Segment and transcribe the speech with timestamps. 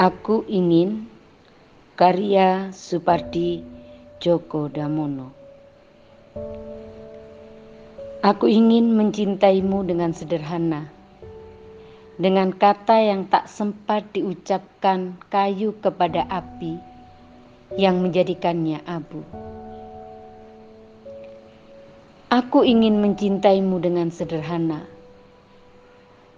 [0.00, 1.04] Aku ingin
[1.92, 3.60] karya Supardi
[4.16, 5.28] Djoko Damono.
[8.24, 10.88] Aku ingin mencintaimu dengan sederhana,
[12.16, 16.80] dengan kata yang tak sempat diucapkan kayu kepada api
[17.76, 19.20] yang menjadikannya abu.
[22.32, 24.80] Aku ingin mencintaimu dengan sederhana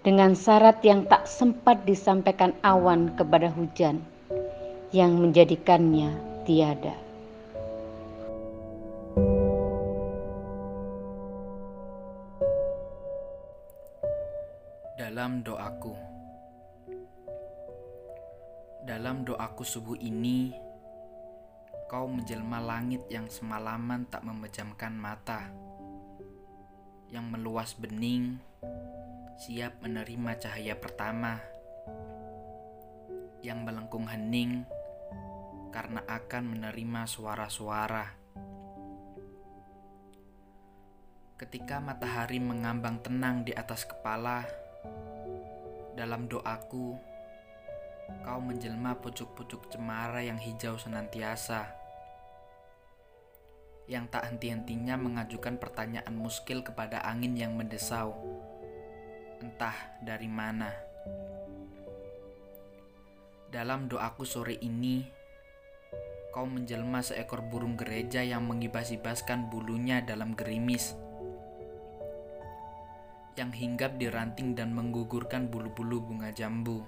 [0.03, 4.03] dengan syarat yang tak sempat disampaikan awan kepada hujan
[4.91, 6.11] yang menjadikannya
[6.43, 6.99] tiada.
[14.99, 15.95] Dalam doaku,
[18.83, 20.51] dalam doaku subuh ini,
[21.87, 25.47] kau menjelma langit yang semalaman tak memejamkan mata,
[27.07, 28.43] yang meluas bening
[29.41, 31.41] siap menerima cahaya pertama
[33.41, 34.63] yang melengkung hening
[35.73, 38.07] karena akan menerima suara-suara.
[41.41, 44.47] Ketika matahari mengambang tenang di atas kepala,
[45.99, 46.95] dalam doaku,
[48.23, 51.67] kau menjelma pucuk-pucuk cemara yang hijau senantiasa,
[53.91, 58.15] yang tak henti-hentinya mengajukan pertanyaan muskil kepada angin yang mendesau
[59.43, 60.71] entah dari mana.
[63.51, 65.03] Dalam doaku sore ini,
[66.31, 70.95] kau menjelma seekor burung gereja yang mengibas-ibaskan bulunya dalam gerimis.
[73.35, 76.87] Yang hinggap di ranting dan menggugurkan bulu-bulu bunga jambu.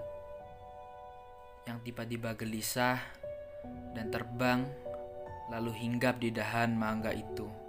[1.67, 3.03] Yang tiba-tiba gelisah
[3.99, 4.63] dan terbang
[5.51, 7.64] lalu hinggap di dahan mangga itu.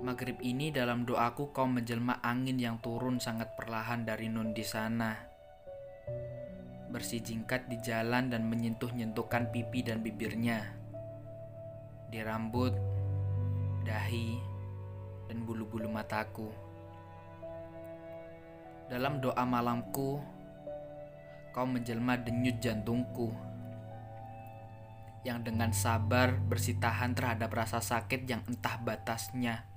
[0.00, 5.12] Maghrib ini dalam doaku kau menjelma angin yang turun sangat perlahan dari nun di sana.
[6.88, 10.72] Bersih jingkat di jalan dan menyentuh-nyentuhkan pipi dan bibirnya.
[12.08, 12.72] Di rambut,
[13.84, 14.40] dahi,
[15.28, 16.48] dan bulu-bulu mataku.
[18.88, 20.16] Dalam doa malamku,
[21.52, 23.36] kau menjelma denyut jantungku
[25.28, 29.69] yang dengan sabar bersitahan terhadap rasa sakit yang entah batasnya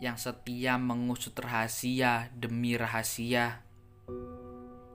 [0.00, 3.60] yang setia mengusut rahasia demi rahasia,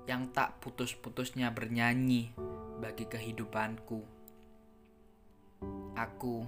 [0.08, 2.34] yang tak putus-putusnya bernyanyi
[2.80, 4.02] bagi kehidupanku.
[5.98, 6.46] Aku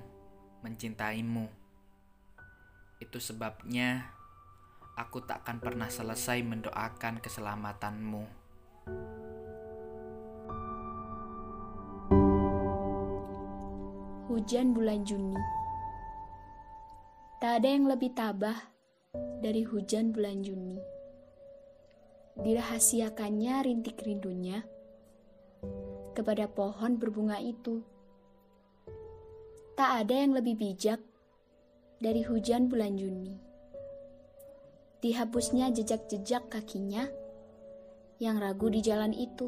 [0.61, 1.49] mencintaimu.
[2.99, 4.11] Itu sebabnya
[4.99, 8.23] aku tak akan pernah selesai mendoakan keselamatanmu.
[14.29, 15.58] Hujan bulan Juni
[17.39, 18.67] Tak ada yang lebih tabah
[19.39, 20.75] dari hujan bulan Juni.
[22.35, 24.59] Dirahasiakannya rintik rindunya
[26.11, 27.79] kepada pohon berbunga itu.
[29.79, 30.99] Tak ada yang lebih bijak
[32.03, 33.39] dari hujan bulan Juni.
[34.99, 37.07] Dihapusnya jejak-jejak kakinya
[38.19, 39.47] yang ragu di jalan itu.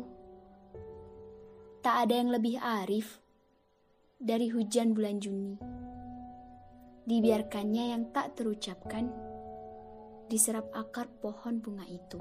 [1.84, 3.20] Tak ada yang lebih arif
[4.16, 5.81] dari hujan bulan Juni
[7.06, 9.10] dibiarkannya yang tak terucapkan
[10.30, 12.20] diserap akar pohon bunga itu.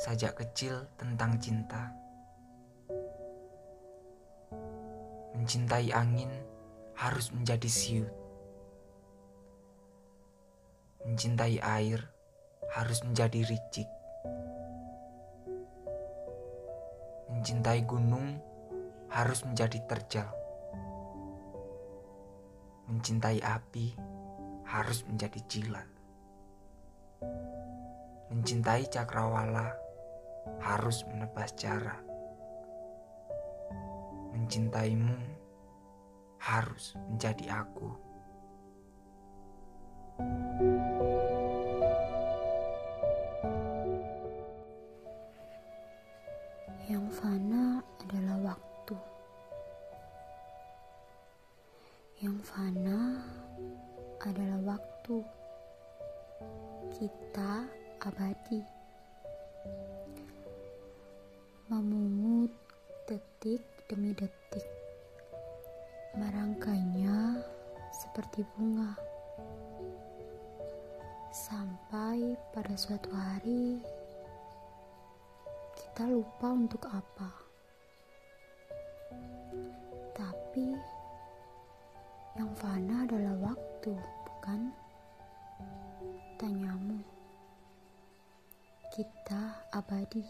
[0.00, 1.92] Sajak kecil tentang cinta.
[5.36, 6.32] Mencintai angin
[6.98, 8.12] harus menjadi siut.
[11.06, 12.00] Mencintai air
[12.76, 13.88] harus menjadi ricik.
[17.32, 18.49] Mencintai gunung
[19.10, 20.30] harus menjadi terjal.
[22.86, 23.94] Mencintai api
[24.66, 25.88] harus menjadi jilat.
[28.30, 29.74] Mencintai cakrawala
[30.62, 32.02] harus menebas jarak.
[34.30, 35.18] Mencintaimu
[36.38, 37.90] harus menjadi aku.
[40.20, 40.69] Yang
[56.90, 57.62] Kita
[58.02, 58.58] abadi.
[61.70, 62.50] Memungut
[63.06, 64.66] detik demi detik.
[66.18, 67.38] Merangkainya
[67.94, 68.98] seperti bunga.
[71.30, 73.78] Sampai pada suatu hari
[75.78, 77.30] kita lupa untuk apa.
[80.18, 80.74] Tapi
[82.34, 83.94] yang fana adalah waktu,
[84.26, 84.74] bukan?
[86.40, 86.69] tanyamu.
[89.90, 90.22] Abadi.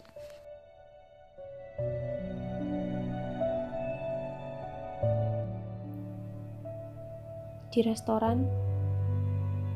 [7.68, 8.48] Di restoran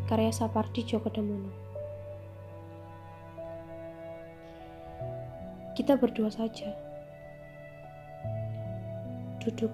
[0.09, 1.53] karya Sapardi Djoko Damono.
[5.77, 6.73] Kita berdua saja.
[9.45, 9.73] Duduk.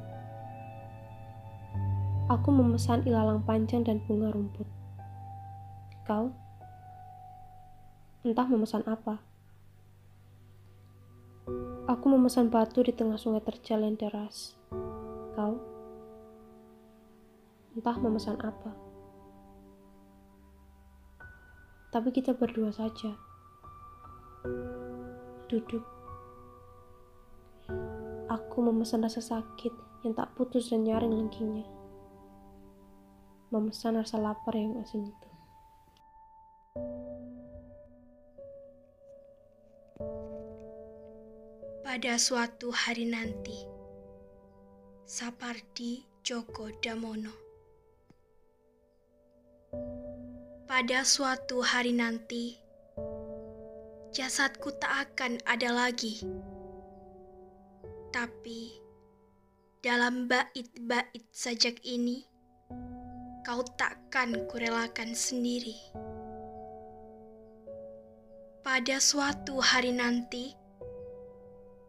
[2.35, 4.67] Aku memesan ilalang panjang dan bunga rumput.
[6.03, 6.35] Kau?
[8.27, 9.30] Entah memesan apa.
[11.91, 14.59] Aku memesan batu di tengah sungai terjal yang deras.
[15.35, 15.57] Kau?
[17.75, 18.71] Entah memesan apa.
[21.91, 23.17] Tapi kita berdua saja.
[25.51, 25.83] Duduk.
[28.31, 29.75] Aku memesan rasa sakit
[30.07, 31.67] yang tak putus dan nyaring lengkinya.
[33.51, 35.31] Memesan rasa lapar yang asin itu.
[41.91, 43.67] Pada suatu hari nanti,
[45.11, 47.35] Sapardi Djoko Damono.
[50.71, 52.55] Pada suatu hari nanti,
[54.15, 56.23] jasadku tak akan ada lagi.
[58.15, 58.79] Tapi,
[59.83, 62.23] dalam bait-bait sajak ini,
[63.43, 65.75] kau takkan kurelakan sendiri.
[68.63, 70.60] Pada suatu hari nanti,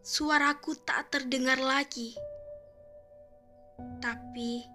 [0.01, 2.18] suaraku tak terdengar lagi.
[4.01, 4.65] Tapi,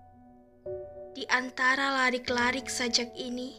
[1.19, 3.59] di antara larik-larik sajak ini,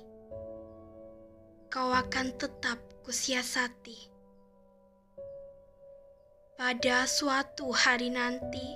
[1.68, 4.12] kau akan tetap kusiasati.
[6.56, 8.68] Pada suatu hari nanti,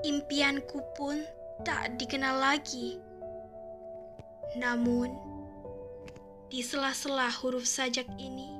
[0.00, 1.20] impianku pun
[1.60, 2.96] tak dikenal lagi.
[4.56, 5.12] Namun,
[6.48, 8.59] di sela-sela huruf sajak ini,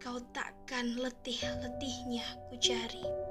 [0.00, 3.29] kau takkan letih-letihnya ku cari.